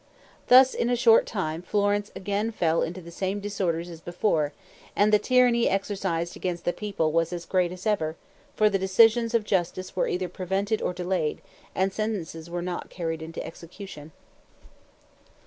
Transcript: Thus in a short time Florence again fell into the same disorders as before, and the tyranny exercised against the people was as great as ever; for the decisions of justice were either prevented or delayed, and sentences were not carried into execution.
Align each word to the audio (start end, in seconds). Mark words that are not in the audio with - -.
Thus 0.47 0.73
in 0.73 0.89
a 0.89 0.95
short 0.95 1.27
time 1.27 1.61
Florence 1.61 2.09
again 2.15 2.49
fell 2.51 2.81
into 2.81 3.01
the 3.01 3.11
same 3.11 3.39
disorders 3.39 3.87
as 3.87 4.01
before, 4.01 4.51
and 4.95 5.13
the 5.13 5.19
tyranny 5.19 5.69
exercised 5.69 6.35
against 6.35 6.65
the 6.65 6.73
people 6.73 7.11
was 7.11 7.31
as 7.31 7.45
great 7.45 7.71
as 7.71 7.85
ever; 7.85 8.15
for 8.55 8.67
the 8.67 8.79
decisions 8.79 9.35
of 9.35 9.43
justice 9.43 9.95
were 9.95 10.07
either 10.07 10.27
prevented 10.27 10.81
or 10.81 10.91
delayed, 10.91 11.39
and 11.75 11.93
sentences 11.93 12.49
were 12.49 12.63
not 12.63 12.89
carried 12.89 13.21
into 13.21 13.45
execution. 13.45 14.11